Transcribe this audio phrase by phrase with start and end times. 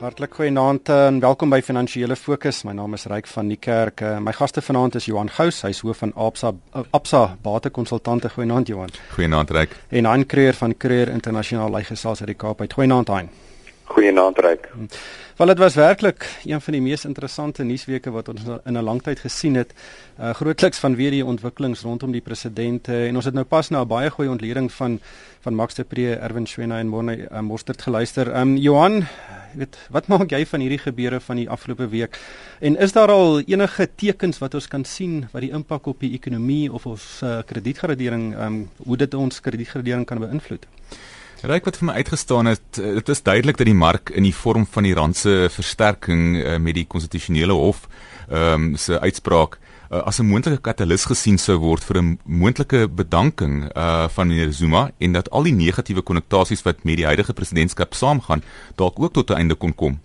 [0.00, 2.62] Hartlik goeienaand en welkom by Finansiële Fokus.
[2.64, 4.00] My naam is Ryk van die Kerk.
[4.00, 6.54] Eh, my gaste vanaand is Johan Gous, hy's hoof van Absa
[6.96, 8.30] Absa Batekonsultante.
[8.32, 8.88] Goeienaand Johan.
[9.12, 9.76] Goeienaand Ryk.
[9.88, 12.64] En Hein Creer van Creer Internasionaal Leigesels uit die Kaap.
[12.72, 13.28] Goeienaand Hein.
[13.90, 14.68] Goeienaand Ryk.
[15.36, 19.02] Wel dit was werklik een van die mees interessante nuusweke wat ons in 'n lang
[19.02, 19.72] tyd gesien het.
[20.20, 23.88] Uh grootliks vanweë die ontwikkelings rondom die presidente en ons het nou pas na 'n
[23.88, 25.00] baie goeie ontleding van
[25.40, 28.36] van Max de Pre, Erwin Schwena en Morne uh, Mostert geluister.
[28.40, 29.06] Um Johan,
[29.54, 32.18] weet wat maak jy van hierdie gebeure van die afgelope week?
[32.60, 36.12] En is daar al enige tekens wat ons kan sien wat die impak op die
[36.12, 40.66] ekonomie of ons uh, kredietgradering um hoe dit ons kredietgradering kan beïnvloed?
[41.40, 44.34] Ryk wat vir my uitgestaan het, eh, dit is duidelik dat die mark in die
[44.34, 47.88] vorm van die rand se versterking uh, met die konstitusionele hof
[48.28, 49.56] ehm um, se uitspraak
[49.90, 54.52] uh, as 'n moontlike katalis gesien sou word vir 'n moontlike bedanking uh van meneer
[54.52, 58.42] Zuma en dat al die negatiewe konnotasies wat met die huidige presidentskap saamgaan
[58.76, 60.00] dalk ook tot 'n einde kon kom.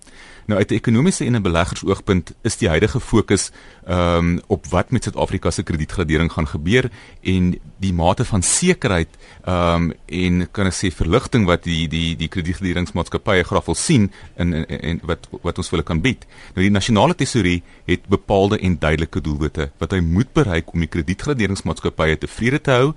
[0.46, 3.52] Nou uit 'n ekonomiese en 'n beleggersoogpunt is die huidige fokus
[3.86, 6.90] ehm um, op wat met Suid-Afrika se kredietgradering gaan gebeur
[7.22, 9.10] en die mate van sekerheid
[9.46, 14.12] ehm um, en kan ek sê verligting wat die die die kredietgraderingsmaatskappye graag wil sien
[14.36, 16.26] in en, wat wat ons vir hulle kan bied.
[16.54, 20.90] Nou die nasionale tesourie het bepaalde en duidelike doelwitte wat hy moet bereik om die
[20.90, 22.94] kredietgraderingsmaatskappye tevrede te hou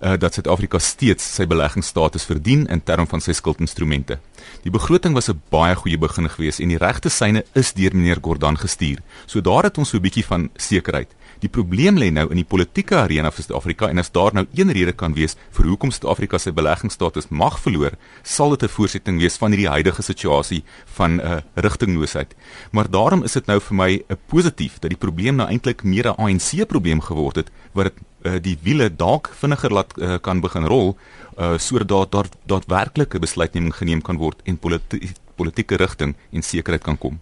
[0.00, 4.18] uh, dat Suid-Afrika steeds sy beleggingsstatus verdien in terme van sy skuldinstrumente.
[4.62, 8.18] Die begroting was 'n baie goeie begin geweest en die regte syne is deur meneer
[8.20, 8.98] Gordhan gestuur.
[9.26, 11.08] So daar het ons so 'n bietjie van sekerheid.
[11.40, 14.72] Die probleem lê nou in die politieke arena vir Suid-Afrika en as daar nou een
[14.72, 19.36] rede kan wees vir hoekom Suid-Afrika sy beleggingsstatus mag verloor, sal dit 'n voorsetting wees
[19.36, 20.62] van hierdie huidige situasie
[20.96, 22.34] van 'n uh, rigtingloosheid.
[22.72, 25.82] Maar daarom is dit nou vir my 'n uh, positief dat die probleem nou eintlik
[25.82, 30.18] meer 'n ANC probleem geword het wat dit uh, die wiele dalk vinniger laat uh,
[30.20, 30.96] kan begin rol
[31.38, 36.96] uh, sodat daar daadwerklike besluitneming geneem kan word en politi politieke rigting en sekerheid kan
[36.98, 37.20] kom.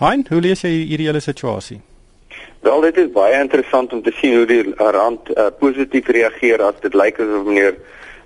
[0.00, 1.82] Hein, hoe lees jy hierdie hele situasie?
[2.62, 6.78] Wel, dit is baie interessant om te sien hoe die rand uh, positief reageer as
[6.80, 7.74] dit lyk asof meneer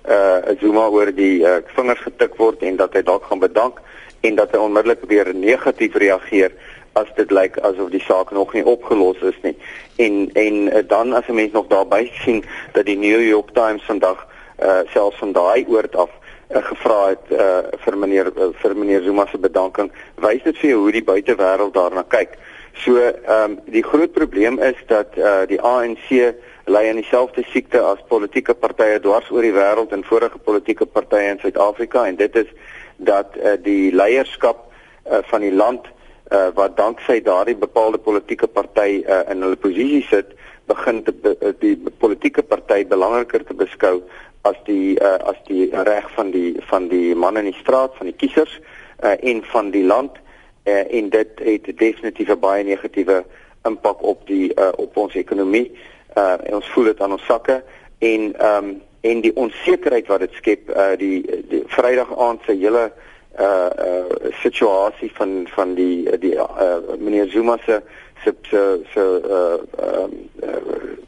[0.05, 3.81] uh, Zuma oor die uh, vingers getik word en dat hy dalk gaan bedank
[4.21, 6.53] en dat hy onmiddellik weer negatief reageer
[6.97, 9.55] as dit lyk asof die saak nog nie opgelos is nie.
[10.01, 12.43] En en uh, dan as 'n mens nog daarby sien
[12.73, 14.27] dat die New York Times vandag
[14.61, 16.09] uh, selfs van daai oord af
[16.49, 20.69] uh, gevra het uh, vir meneer uh, vir meneer Zuma se bedanking, wys dit vir
[20.69, 22.37] jou hoe die buitewêreld daarna kyk.
[22.83, 26.09] So ehm um, die groot probleem is dat uh, die ANC
[26.65, 31.31] lei aan dieselfde siekte as politieke partye dwars oor die wêreld en vorige politieke partye
[31.31, 32.05] in Suid-Afrika.
[32.05, 32.49] En dit is
[32.97, 35.87] dat uh, die leierskap uh, van die land
[36.31, 40.35] uh, wat danksy daardie bepaalde politieke party uh, in hulle posisie sit,
[40.67, 44.01] begin te be, uh, die politieke party belangriker te beskou
[44.47, 48.11] as die uh, as die reg van die van die manne in die straat, van
[48.11, 48.59] die kiesers
[49.03, 50.19] uh, en van die land
[50.67, 53.23] uh, en dit het definitief 'n baie negatiewe
[53.63, 55.71] impak op die uh, op ons ekonomie.
[56.17, 57.63] Uh, en ons voel dit aan ons sakke
[57.97, 62.55] en ehm um, en die onsekerheid wat dit skep uh die, die Vrydag aand se
[62.57, 62.91] hele
[63.39, 67.81] uh uh situasie van van die die uh meneer Zuma se
[68.23, 69.05] se se se
[69.37, 70.57] uh um uh,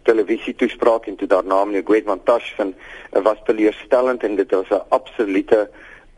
[0.04, 2.74] televisie toespraak en toe daarna meneer Gwetman Tash van
[3.14, 5.70] uh, was teleurstellend en dit was 'n absolute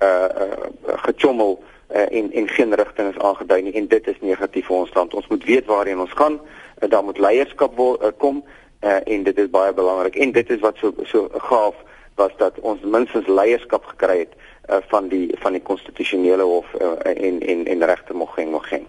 [0.02, 1.64] uh, uh gechommel
[1.96, 5.14] uh, en en geen rigting is aangedui nie en dit is negatief vir ons land.
[5.14, 6.40] Ons moet weet waarheen ons gaan.
[6.80, 8.44] Uh, daar moet leierskap wo, uh, kom
[8.82, 11.76] uh, en dit is baie belangrik en dit is wat so so gaaf
[12.16, 14.34] was dat ons minstens leierskap gekry het
[14.70, 18.88] uh, van die van die konstitusionele hof uh, en en en regte mogging mogging.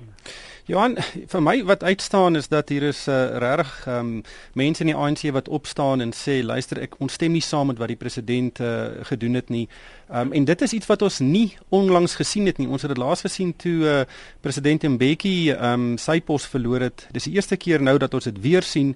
[0.70, 0.94] Johan,
[1.32, 4.22] vir my wat uitstaan is dat hier is 'n uh, regtig um,
[4.54, 7.78] mense in die ANC wat opstaan en sê luister ek ons stem nie saam met
[7.78, 9.68] wat die president uh, gedoen het nie.
[10.12, 12.66] Um, en dit is iets wat ons nie onlangs gesien het nie.
[12.68, 14.00] Ons het dit laas gesien toe uh,
[14.44, 17.06] president Mbeki um, sy pos verloor het.
[17.16, 18.90] Dis die eerste keer nou dat ons dit weer sien.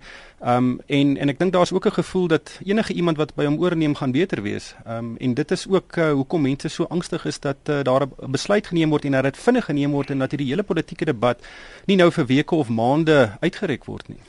[0.44, 3.56] Um, en en ek dink daar's ook 'n gevoel dat enige iemand wat by hom
[3.56, 4.74] oorneem gaan beter wees.
[4.86, 8.30] Um, en dit is ook uh, hoekom mense so angstig is dat uh, daar 'n
[8.30, 11.40] besluit geneem word en dat dit vinnig geneem word en dat hierdie hele politieke debat
[11.86, 14.20] nie nou vir weke of maande uitgereik word nie.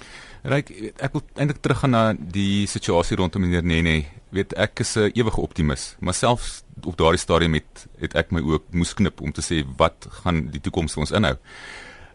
[0.48, 0.70] Ryk,
[1.04, 4.06] ek wil eintlik teruggaan na die situasie rondom meneer Nene.
[4.32, 8.40] Weet ek is 'n ewige optimis, maar selfs op daardie stadium het het ek my
[8.40, 11.36] ook moes knip om te sê wat gaan die toekoms vir ons inhou.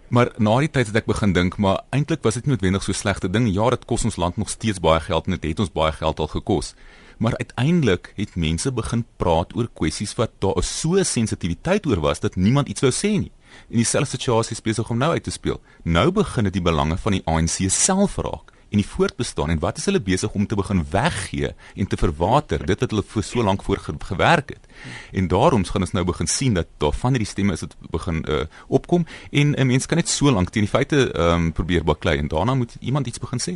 [0.08, 2.93] Maar na die tyd het ek begin dink, maar eintlik was dit nie noodwendig so
[2.93, 3.52] slegte ding.
[3.52, 6.19] Ja, dit kos ons land nog steeds baie geld en dit het ons baie geld
[6.19, 6.75] al gekos.
[7.19, 12.37] Maar uiteindelik het mense begin praat oor kwessies wat daar so sensitiwiteit oor was dat
[12.37, 13.32] niemand iets wou sê nie.
[13.70, 15.60] En dieselfde situasie besig om nou uit te speel.
[15.82, 19.78] Nou begin dit die belange van die ANC self raak en die voortbestaan en wat
[19.78, 23.44] is hulle besig om te begin weggee en te verwater dit wat hulle vir so
[23.44, 24.69] lank voor gewerk het.
[25.12, 28.24] En daarom gaan ons nou begin sien dat daar van hierdie stemme is dit begin
[28.28, 32.19] uh, opkom en 'n mens kan net so lank teen die feite um, probeer baklei
[32.19, 33.54] en daarna moet iemand iets begin sê.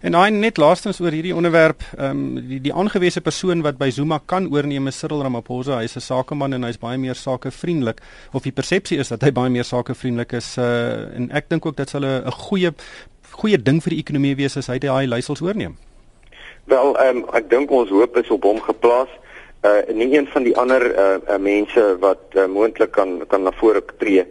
[0.00, 3.90] En daai net laastens oor hierdie onderwerp, ehm um, die die aangewese persoon wat by
[3.90, 5.80] Zuma kan oorneem is Cyril Ramaphosa.
[5.80, 8.00] Hy's 'n sakeman en hy's baie meer sakevriendelik
[8.32, 11.76] of die persepsie is dat hy baie meer sakevriendelik is uh, en ek dink ook
[11.76, 12.72] dit sal 'n goeie
[13.30, 15.76] goeie ding vir die ekonomie wees as hy daai leiersels oorneem.
[16.64, 19.08] Wel, ehm um, ek dink ons hoop is op hom geplaas.
[19.64, 23.52] Uh nie een van die ander uh, uh mense wat uh, moontlik kan kan na
[23.52, 24.26] vore tree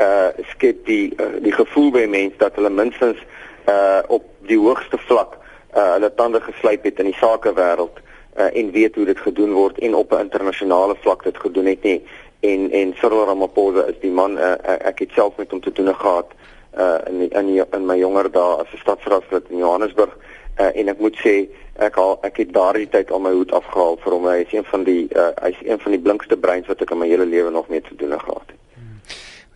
[0.00, 3.20] uh skep die uh, die gevoel by mense dat hulle minstens
[3.68, 5.36] uh op die hoogste vlak
[5.76, 8.00] uh hulle tande geslyp het in die sakewêreld
[8.38, 11.82] uh en weet hoe dit gedoen word en op 'n internasionale vlak dit gedoen het
[11.82, 12.02] nie
[12.40, 15.94] en en Cyril Ramaphosa is die man uh, ek het self met hom te doen
[15.94, 16.32] gehad
[16.78, 20.16] uh in die, in, die, in my jonger dae as 'n stadsraadslid in Johannesburg.
[20.58, 23.96] Uh en ek moet sê ek al ek het daardie tyd al my hoed afgehaal
[24.04, 24.26] vir hom.
[24.26, 26.98] Hy is een van die uh hy's een van die blinkste breins wat ek in
[26.98, 28.58] my hele lewe nog mee te doen gehad het.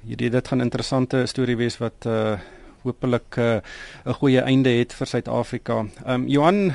[0.07, 2.39] Hierdie dit gaan 'n interessante storie wees wat uh
[2.87, 3.61] hopelik 'n
[4.07, 5.85] uh, goeie einde het vir Suid-Afrika.
[6.05, 6.73] Ehm um, Johan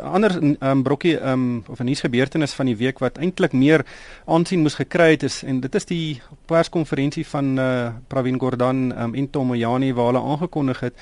[0.00, 3.84] ander ehm um, brokkie ehm um, of 'n nuusgebeurtenis van die week wat eintlik meer
[4.26, 9.14] aansien moes gekry het is en dit is die perskonferensie van uh Pravin Gordhan um,
[9.14, 10.94] en Tom Moyani waar hulle aangekondig het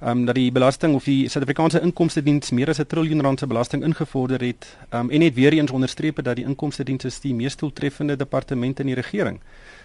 [0.00, 3.38] ehm um, dat die belasting of die Suid-Afrikaanse inkomste diens meer as 'n triljoen rand
[3.38, 4.76] se belasting ingevorder het.
[4.90, 8.16] Ehm um, en net weer eens onderstreep dat die inkomste diens is die mees doeltreffende
[8.16, 9.40] departement in die regering.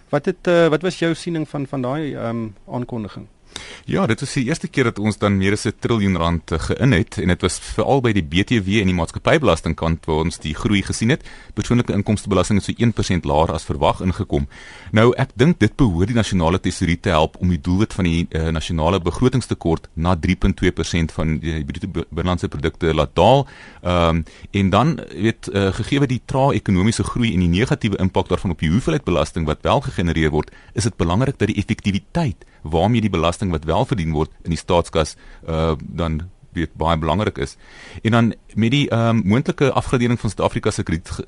[0.09, 3.27] Wat het uh, wat was jou siening van van daai ehm um, aankondiging?
[3.85, 6.59] Ja, dit is die eerste keer dat ons dan meer as 'n triljoen rand eh,
[6.59, 10.39] geïn het en dit was veral by die BTW en die maatskappybelasting kant waar ons
[10.39, 11.21] die groei gesien het.
[11.53, 14.47] Persoonlike inkomstebelasting het so 1% laer as verwag ingekom.
[14.91, 18.27] Nou ek dink dit behoort die nasionale tesourier te help om die doelwit van die
[18.31, 23.47] uh, nasionale begrotingstekort na 3.2% van die bruto binnelandse produkte laat daal.
[23.81, 28.29] Ehm um, en dan weet uh, gegee die trae ekonomiese groei en die negatiewe impak
[28.29, 32.45] daarvan op die hoeveelheid belasting wat wel gegenereer word, is dit belangrik dat die effektiwiteit
[32.63, 35.15] waarmee die belasting wat wel verdien word in die staatskas
[35.47, 36.21] uh dan
[36.53, 37.57] weet baie belangrik is.
[38.03, 40.83] En dan met die ehm um, moontlike afgradering van Suid-Afrika se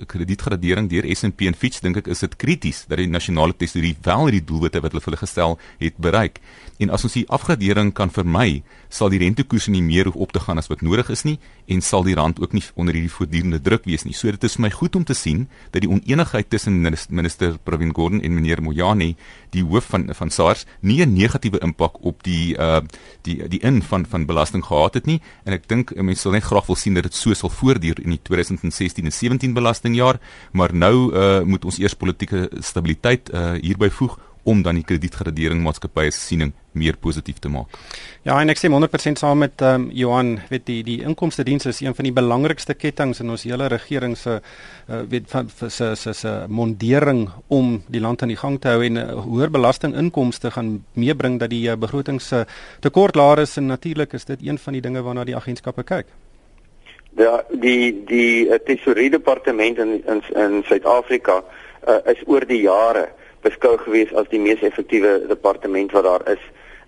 [0.06, 4.28] kredietgradering deur S&P en Fitch dink ek is dit krities dat die nasionale tesourier wel
[4.28, 6.40] hierdie doelwitte wat hulle vir hulle gestel het bereik.
[6.78, 10.42] En as ons die afgradering kan vermy, sal die rentekoerse nie meer hoef op te
[10.44, 11.38] gaan as wat nodig is nie
[11.72, 14.14] en sal die rand ook nie onder hierdie voortdurende druk wees nie.
[14.14, 17.94] So dit is vir my goed om te sien dat die oneenigheid tussen minister Pravin
[17.96, 19.16] Gordhan en meneer Moyani,
[19.56, 22.82] die hoof van van SARS, nie 'n negatiewe impak op die uh
[23.24, 25.15] die die in van van belasting gehad het nie
[25.46, 28.16] en ek dink mense sal net graag wil sien dat dit so sal voortduur in
[28.16, 30.20] die 2016 en 17 belastingjaar,
[30.52, 35.64] maar nou uh moet ons eers politieke stabiliteit uh hierby voeg om dan die kredietgradering
[35.66, 37.72] maatskappye se siening meer positief te maak.
[38.28, 41.66] Ja, en ek sê 100% saam met ehm um, Johan, weet die die inkomste diens
[41.66, 45.96] is een van die belangrikste kettinge in ons hele regering se uh, weet van se
[45.96, 50.52] se se mondering om die land aan die gang te hou en uh, hoër belastinginkomste
[50.52, 52.46] gaan meebring dat die uh, begrotings uh,
[52.82, 56.08] tekort laer is en natuurlik is dit een van die dinge waarna die agentskappe kyk.
[57.18, 61.44] Ja, die die uh, tesourier departement in in in Suid-Afrika
[61.88, 63.08] uh, is oor die jare
[63.46, 66.44] beskou gewees as die mees effektiewe departement wat daar is.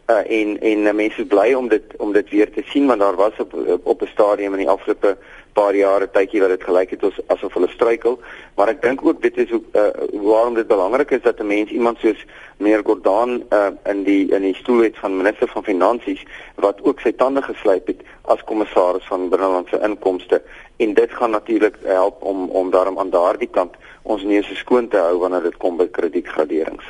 [0.08, 3.16] Uh, en en uh, mense bly om dit om dit weer te sien want daar
[3.20, 5.18] was op op 'n stadium in die afgelope
[5.54, 8.20] paar jare tydjie wat dit gelyk het as, asof hulle struikel
[8.56, 9.90] maar ek dink ook dit is hoe uh,
[10.30, 12.26] waarom dit belangrik is dat 'n mens iemand soos
[12.58, 16.24] meneer Gordhan uh, in die in die stoel het van minister van finansies
[16.56, 20.42] wat ook sy tande geslyp het as kommissaris van binnelandse inkomste
[20.78, 23.76] en dit gaan natuurlik help om om daarom aan daardie kant
[24.08, 26.86] ons neuse skoon te hou wanneer dit kom by kredietgraderings.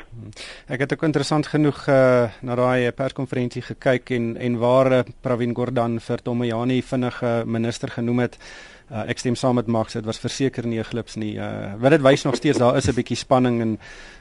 [0.70, 5.56] Ek het ook interessant genoeg uh, na daai perskonferensie gekyk en en waar uh, Pravin
[5.58, 8.38] Gordhan vir Tomoyani vinnige minister genoem het.
[8.88, 11.36] Uh, ek stem saam met Max, dit was verseker nie 'n glips nie.
[11.36, 13.80] Uh, wat dit wys nog steeds daar is 'n bietjie spanning en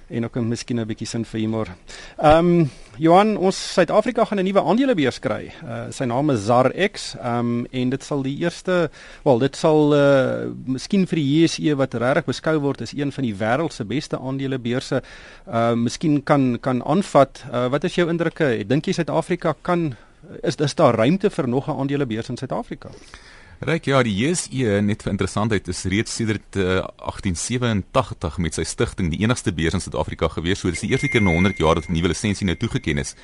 [0.09, 1.69] en ook 'n miskien 'n bietjie sin vir humor.
[2.19, 5.53] Ehm um, Johan, ons Suid-Afrika gaan 'n nuwe aandelebeurs kry.
[5.65, 7.15] Uh, sy naam is ZarX.
[7.15, 8.91] Ehm um, en dit sal die eerste,
[9.23, 13.25] wel, dit sal uh, miskien vir die JSE wat regtig beskou word as een van
[13.25, 15.03] die wêreld se beste aandelebeurse,
[15.49, 17.45] uh miskien kan kan aanvat.
[17.53, 18.67] Uh, wat is jou indrukke?
[18.67, 19.97] Dink jy Suid-Afrika kan
[20.43, 22.91] is is daar ruimte vir nog 'n aandelebeurs in Suid-Afrika?
[23.65, 29.09] Ryk ja, die JSE net vir interessantheid is reeds sedert uh, 1887 met sy stigting
[29.09, 30.61] die enigste beurs in Suid-Afrika gewees.
[30.61, 33.15] So dis die eerste keer in 100 jaar dat 'n nuwe lisensie nou toegekend is.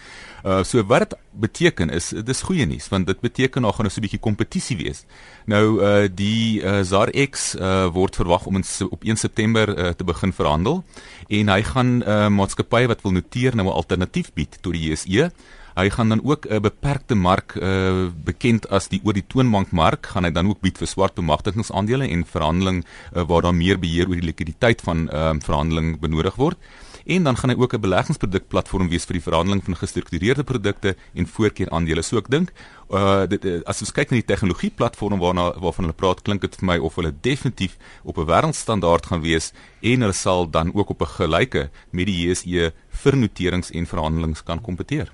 [0.42, 3.90] Uh so wat dit beteken is dis goeie nuus want dit beteken nog gaan 'n
[3.90, 5.04] so 'n bietjie kompetisie wees.
[5.44, 10.04] Nou uh die uh, ZARX uh word verwag om in, op 1 September uh, te
[10.04, 10.84] begin verhandel
[11.28, 15.30] en hy gaan uh maatskappye wat wil noteer nou 'n alternatief bied tot die JSE.
[15.74, 20.24] Hy gaan dan ook 'n beperkte mark uh, bekend as die oor die toonbankmark gaan
[20.24, 24.20] hy dan ook bied vir swart bemagtigingsaandele en verhandeling uh, waar daar meer beheer oor
[24.20, 26.58] die likwiditeit van uh, verhandeling benodig word
[27.04, 30.96] en dan gaan hy ook 'n beleggingsproduk platform wees vir die verhandeling van gestruktureerde produkte
[31.14, 32.02] en voorkeur aandele.
[32.02, 32.52] So ek dink
[32.90, 36.40] uh dit uh, as ons kyk na die tegnologie platform waarna waarvan hulle praat, klink
[36.40, 40.74] dit vir my of hulle definitief op 'n wêreldstandaard gaan wees en hulle sal dan
[40.74, 45.10] ook op 'n gelyke met die JSE vir noterings en verhandelings kan kompeteer.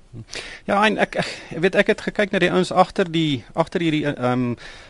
[0.67, 1.31] Ja, en ek ek
[1.63, 4.45] weet ek het gekyk na die ouens agter die agter hierdie ehm um,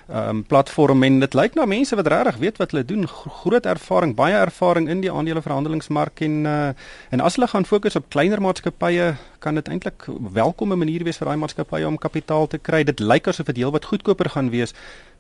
[0.10, 3.66] ehm um, platform en dit lyk na mense wat regtig weet wat hulle doen, groot
[3.66, 6.72] ervaring, baie ervaring in die aandeleverhandelingsmark en uh,
[7.14, 10.08] en as hulle gaan fokus op kleiner maatskappye, kan dit eintlik
[10.40, 12.84] welkome manier wees vir daai maatskappye om kapitaal te kry.
[12.84, 14.74] Dit lyk asof dit heelwat goedkoper gaan wees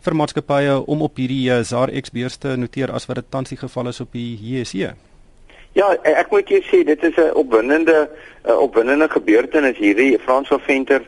[0.05, 3.53] vir maatskappye om op hierdie uh, ZAR X beurs te noteer as wat dit tans
[3.53, 4.95] die geval is op die JSE.
[5.79, 8.09] Ja, ek moet jou sê dit is 'n opwindende
[8.43, 11.01] opwindende gebeurtenis hierdie Frans van Venter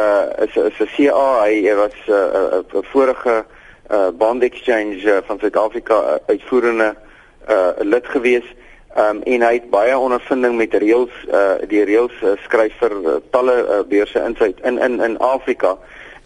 [0.00, 3.44] uh is is 'n CA hy was 'n uh, uh, vorige
[3.90, 6.94] uh bond exchange uh, van Suid-Afrika uh, uitvoerende
[7.48, 8.44] uh lid gewees.
[8.96, 13.16] Um en hy het baie ondervinding met reëls uh die reëls uh, skryf vir uh,
[13.30, 15.78] talle uh, beurse in Suid in in in Afrika.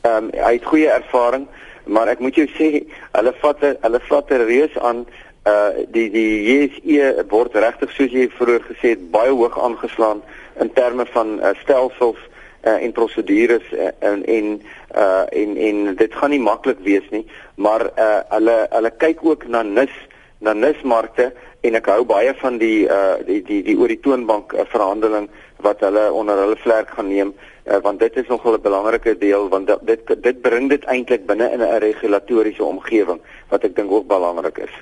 [0.02, 1.47] Um hy het goeie ervaring,
[1.85, 5.07] maar ek moet jou sê hulle vat hulle vat 'n reus aan
[5.47, 10.23] uh die die JSE word regtig soos jy vroeër gesê het baie hoog aangeslaan
[10.61, 12.19] in terme van uh, stelsels
[12.67, 14.61] uh, en prosedures uh, en en
[14.97, 17.25] uh en en dit gaan nie maklik wees nie
[17.55, 19.95] maar uh hulle hulle kyk ook na nis
[20.38, 24.53] na nismarkte en ek hou baie van die uh die die die oor die toonbank
[24.55, 25.31] uh, verhandeling
[25.62, 27.33] wat hulle onder hulle vlerk gaan neem
[27.67, 31.50] uh, want dit is nogal 'n belangrike deel want dit dit bring dit eintlik binne
[31.53, 34.75] in 'n regulatoriese omgewing wat ek dink ook belangrik is.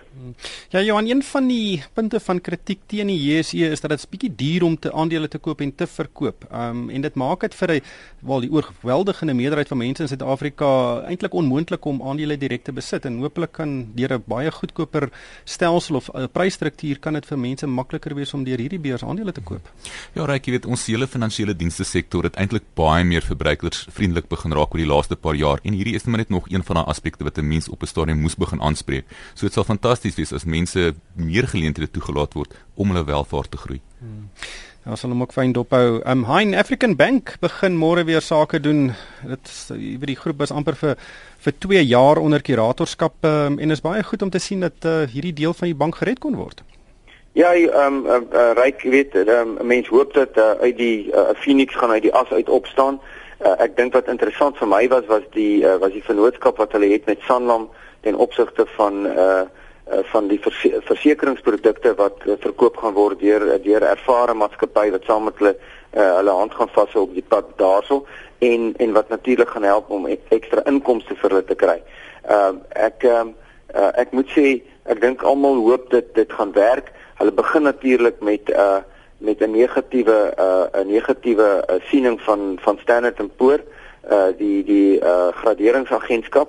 [0.70, 4.34] Ja Johan, een van die punte van kritiek teen die JSE is dat dit bietjie
[4.34, 6.46] duur om te aandele te koop en te verkoop.
[6.52, 7.80] Um en dit maak dit vir 'n
[8.20, 13.04] wel die oorweldigende meerderheid van mense in Suid-Afrika eintlik onmoontlik om aandele direk te besit
[13.04, 15.10] en hopelik kan deur 'n baie goedkoper
[15.44, 19.04] stelsel of 'n uh, prysstruktuur kan dit vir mense makliker wees om deur hierdie beurs
[19.04, 19.70] aandele te koop.
[20.14, 24.52] Ja, Ryk, jy weet ons hele finansiële dienste sektor het eintlik baie meer verbruikersvriendelik begin
[24.52, 27.24] raak oor die laaste paar jaar en hierdie is net nog een van daai aspekte
[27.24, 29.04] wat 'n mens op 'n stadium moes begin aanspreek.
[29.34, 33.61] So dit sal fantasties wees as mense meer geleenthede toegelaat word om hulle welvaart te
[33.61, 33.81] groei.
[33.99, 34.31] Hmm.
[34.85, 36.02] Ja, sal hom ook fyn dophou.
[36.04, 38.93] Um Hein African Bank begin môre weer sake doen.
[39.25, 40.99] Dit jy weet die groep is amper vir
[41.40, 45.07] vir 2 jaar onder kuratorskap um, en is baie goed om te sien dat uh,
[45.09, 46.61] hierdie deel van die bank gered kon word.
[47.33, 51.33] Ja, ehm um, uh, uh, ryk weet, um, mense hoop dat uh, uit die uh,
[51.35, 53.00] Phoenix gaan uit die as uit opstaan.
[53.40, 56.76] Uh, ek dink wat interessant vir my was was die uh, was die vennootskap wat
[56.76, 57.71] hulle het met Sanlam
[58.04, 59.45] ten opsigte van uh
[60.02, 65.24] van die verse versekeringsprodukte wat uh, verkoop gaan word deur deur ervare maatskappye wat saam
[65.24, 68.04] met hulle uh, hulle hand gaan vashou op die pad daarso
[68.38, 71.78] en en wat natuurlik gaan help om ekstra inkomste vir hulle te kry.
[72.28, 73.34] Ehm uh, ek ehm
[73.74, 74.48] uh, ek moet sê
[74.84, 76.92] ek dink almal hoop dit dit gaan werk.
[77.20, 78.82] Hulle begin natuurlik met uh
[79.18, 83.60] met 'n negatiewe uh 'n negatiewe uh, siening van van Standard & Poor
[84.10, 86.48] uh die die uh graderingsagentskap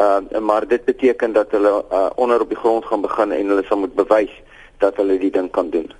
[0.00, 3.64] uh maar dit beteken dat hulle uh, onder op die grond gaan begin en hulle
[3.64, 4.32] sal moet bewys
[4.80, 5.90] dat hulle die ding kan doen.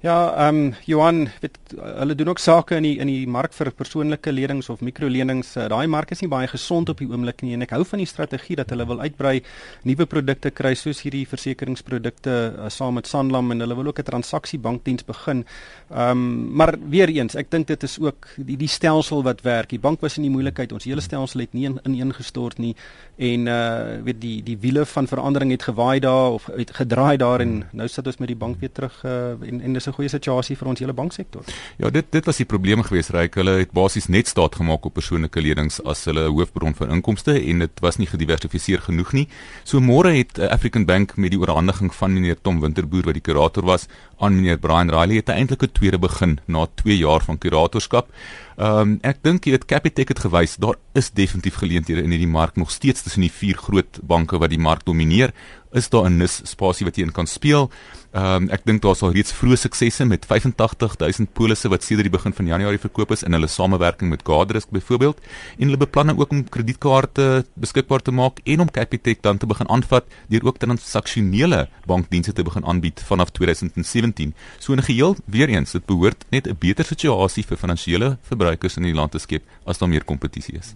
[0.00, 3.70] Ja, ehm um, Johan, weet hulle doen ook sake in die in die mark vir
[3.74, 5.56] persoonlike lenings of mikrolenings.
[5.56, 8.02] Uh, Daai mark is nie baie gesond op die oomblik nie en ek hou van
[8.02, 9.40] die strategie dat hulle wil uitbrei,
[9.88, 14.08] nuwe produkte kry soos hierdie versekeringsprodukte uh, saam met Sanlam en hulle wil ook 'n
[14.10, 15.44] transaksiebankdiens begin.
[15.90, 19.68] Ehm um, maar weer eens, ek dink dit is ook die die stelsel wat werk.
[19.68, 20.72] Die bank was in die moeilikheid.
[20.72, 22.74] Ons hele stelsel het nie ineengestort nie
[23.16, 27.40] en uh weet die die wiele van verandering het gewaai daar of het gedraai daar
[27.40, 30.08] en nou sit ons met die bank weer terug uh, en en dis 'n goeie
[30.08, 31.44] situasie vir ons hele banksektor.
[31.78, 33.34] Ja, dit dit was die probleem geweest, Ryk.
[33.34, 37.58] Hulle het basies net staat gemaak op persoonlike lenings as hulle hoofbron van inkomste en
[37.58, 39.28] dit was nie gediversifiseer genoeg nie.
[39.64, 43.22] So môre het uh, African Bank met die oorhandiging van meneer Tom Winterboer wat die
[43.22, 43.86] kurator was
[44.18, 48.08] aan meneer Brian Riley het eintlik 'n tweede begin na 2 jaar van kuratorskap.
[48.58, 52.30] Ehm um, ek dink jy het Capitec het gewys daar is definitief geleenthede in hierdie
[52.30, 55.30] mark nog steeds tussen die vier groot banke wat die mark domineer
[55.78, 57.70] is daar 'n nis spasie wat jy in kan speel.
[58.18, 62.12] Ehm um, ek dink daar sal reeds vroeë suksesse met 85000 polisse wat sedert die
[62.14, 65.20] begin van Januarie verkoop is in hulle samewerking met Cardrisk byvoorbeeld
[65.58, 69.68] en hulle beplan ook om kredietkaarte beskikbaar te maak en om Capitec dan te begin
[69.70, 74.34] aanvat deur ook transaksionele bankdienste te begin aanbied vanaf 2017.
[74.58, 78.82] So in geheel weer eens dit behoort net 'n beter situasie vir finansiële verbruikers in
[78.82, 80.74] die land te skep as daar meer kompetisie is.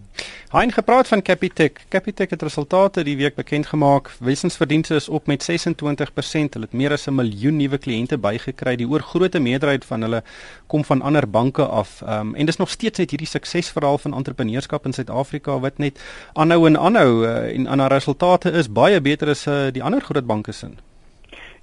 [0.52, 1.80] Hein gepraat van Capitec.
[1.88, 4.10] Capitec het resultate die week bekend gemaak.
[4.20, 6.54] Wesensverdienste is op met 26%.
[6.54, 8.76] Hulle het meer as 'n miljoen nuwe kliënte bygekry.
[8.76, 10.22] Die oorgrootste meerderheid van hulle
[10.66, 12.00] kom van ander banke af.
[12.02, 16.00] Ehm um, en dis nog steeds net hierdie suksesverhaal van entrepreneurskap in Suid-Afrika wat net
[16.34, 20.00] aanhou en aanhou uh, en aan haar resultate is baie beter as uh, die ander
[20.00, 20.68] groot banke se.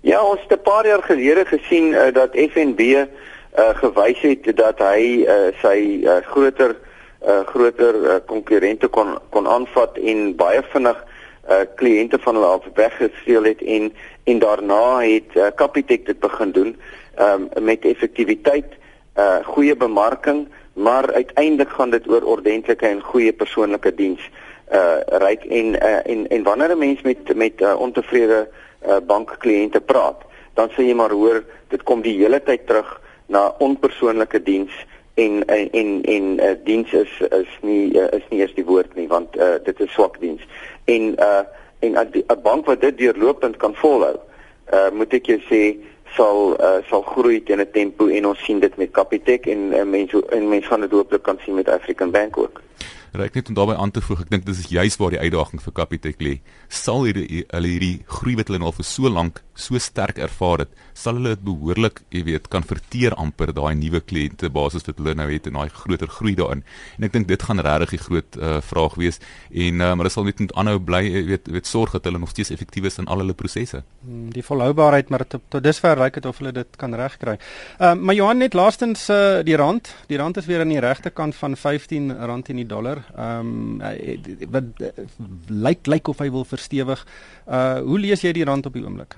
[0.02, 3.06] Ja, ons het 'n paar jaar gelede gesien uh, dat FNB uh,
[3.82, 6.76] gewys het dat hy uh, sy uh, groter
[7.28, 11.04] uh, groter uh, konkurrente kon kon aanvat en baie vinnig
[11.50, 16.52] uh, kliënte van hulle af weggesteel het en en daarna het uh, Capitec dit begin
[16.52, 16.76] doen
[17.20, 18.74] um, met effektiwiteit,
[19.18, 24.30] uh, goeie bemarking, maar uiteindelik gaan dit oor ordentlike en goeie persoonlike diens
[24.74, 28.50] uh ryk en uh, en en wanneer 'n mens met met uh, ontevrede
[28.88, 30.22] uh, bankkliënte praat,
[30.54, 34.86] dan sê jy maar hoor, dit kom die hele tyd terug na onpersoonlike diens
[35.24, 38.96] en en en, en uh, diens is is nie uh, is nie eers die woord
[38.96, 40.44] nie want uh, dit is swak diens.
[40.86, 41.44] En uh
[41.80, 44.18] en 'n bank wat dit deurlopend kan volhou,
[44.74, 45.62] uh moet ek jou sê
[46.16, 49.84] sal uh, sal groei teen 'n tempo en ons sien dit met Capitec en uh,
[49.84, 52.62] mense en mense gaan dit hooplik kan sien met African Bank ook.
[53.14, 55.74] Ryk net om daarbey aan te voeg, ek dink dis juis waar die uitdaging vir
[55.74, 56.34] Capitec lê.
[56.70, 60.76] Sal hierdie hulle hierdie groei wat hulle al vir so lank so sterk ervaar het,
[60.96, 65.28] sal hulle dit behoorlik, jy weet, kan verteer amper daai nuwe kliëntebasis wat hulle nou
[65.30, 66.62] het en daai groter groei daarin.
[66.98, 70.14] En ek dink dit gaan regtig die groot uh, vraag wees en uh, maar hulle
[70.14, 73.02] sal net moet aanhou bly, jy weet, weet sorg dat hulle nog steeds effektief is
[73.02, 73.82] in al hulle prosesse.
[74.06, 77.40] Hmm, die volhoubaarheid maar tot, tot dusver ryk dit of hulle dit kan regkry.
[77.80, 80.82] Ehm uh, maar Johan net laastens uh, die rand, die rand is weer aan die
[80.84, 82.14] regte kant van R15
[82.46, 82.99] teen die dollar.
[83.16, 83.82] Ehm um,
[84.52, 84.64] wat
[85.48, 87.06] lyk lyk of hy wil verstewig.
[87.48, 89.18] Uh hoe lees jy die rand op die oomblik?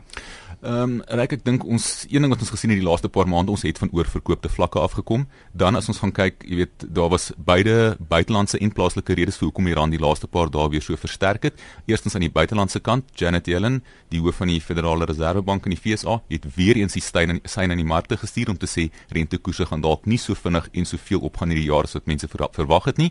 [0.62, 3.26] Ehm um, reik ek dink ons een ding wat ons gesien het die laaste paar
[3.26, 5.24] maande ons het van oorverkoopte vlakke afgekom.
[5.58, 9.48] Dan as ons gaan kyk, jy weet, daar was beide buitelandse en plaaslike redes vir
[9.48, 11.64] hoekom die rand die laaste paar dae weer so versterk het.
[11.90, 13.80] Eerstens aan die buitelandse kant, Janet Yellen,
[14.14, 17.42] die hoof van die Federale Reservebank in die FSA, het weer eens die steun aan
[17.50, 20.86] sy aan die markte gestuur om te sê rentekoerse gaan dalk nie so vinnig en
[20.86, 23.10] soveel opgaan hierdie jaar as wat mense verwag het nie.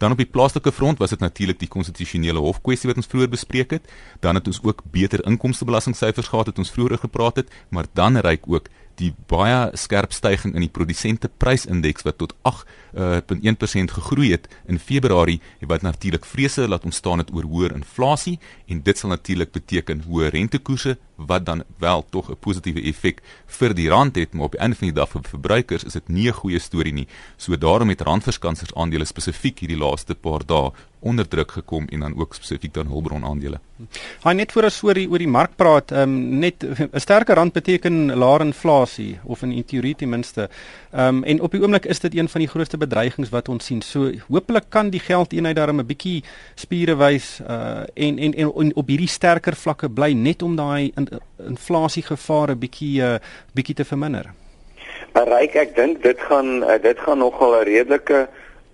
[0.00, 3.28] Dan op die plaaslike front was dit natuurlik die konstitusionele hof kwessie wat ons vroeër
[3.36, 3.94] bespreek het.
[4.24, 8.46] Dan het ons ook beter inkomstebelastingsyfers gehad het ons vroeër gepraat het, maar dan reik
[8.46, 8.68] ook
[9.00, 12.62] die baie skerp stygings in die produsenteprysindeks wat tot 8.1%
[12.96, 18.80] uh, gegroei het in Februarie, wat natuurlik vrese laat ontstaan het oor hoër inflasie en
[18.82, 23.88] dit sal natuurlik beteken hoë rentekoerse wat dan wel tog 'n positiewe effek vir die
[23.88, 26.32] rand het, maar op die einde van die dag vir verbruikers is dit nie 'n
[26.32, 27.06] goeie storie nie.
[27.36, 30.72] So daarom het randverskansers aandele spesifiek hierdie laaste paar dae
[31.06, 33.60] onder druk gekom en dan ook spesifiek dan hulpbron aandele.
[34.24, 37.36] Hy net voor as oor die oor die mark praat, ehm um, net 'n sterker
[37.36, 40.48] rand beteken laer inflasie of in teorie ten minste.
[40.92, 43.64] Ehm um, en op die oomblik is dit een van die grootste bedreigings wat ons
[43.64, 43.82] sien.
[43.82, 46.24] So hopelik kan die geldeenheid daarmee 'n bietjie
[46.54, 50.92] spiere wys uh en, en en en op hierdie sterker vlakke bly net om daai
[51.10, 53.18] in, inflasiegevare bietjie uh
[53.54, 54.32] bietjie te verminder.
[55.16, 58.26] Ryk ek dink dit gaan uh, dit gaan nogal 'n redelike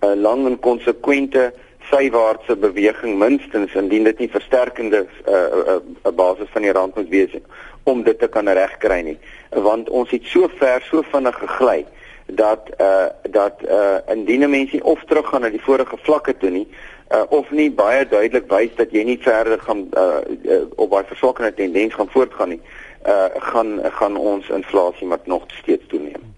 [0.03, 1.53] uh, lang en konsekwente
[1.89, 6.95] sywaartse beweging minstens indien dit nie versterkende 'n uh, uh, uh, basis van die rand
[6.95, 7.35] moet wees
[7.83, 9.19] om dit te kan regkry nie
[9.49, 11.85] want ons het so ver so vinnig gegly
[12.25, 16.67] dat uh dat uh indien mense of teruggaan na die vorige vlakke toe nie
[17.13, 21.05] uh of nie baie duidelik wys dat jy nie verder gaan uh, uh op baie
[21.05, 22.61] verswakkende tendens gaan voortgaan nie
[23.05, 26.31] uh gaan gaan ons inflasie maar nog steeds toeneem.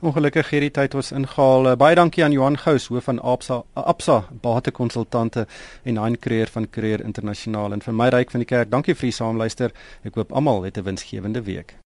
[0.00, 1.66] Ongelukkig hierdie tyd was ingehaal.
[1.68, 5.44] Uh, baie dankie aan Johan Gous, hoof van Absa Absa batekonsultante
[5.84, 8.72] en Hein Creer van Creer Internasionaal en vir my ryk van die kerk.
[8.72, 9.76] Dankie vir die saamluister.
[10.00, 11.80] Ek hoop almal het 'n winsgewende week.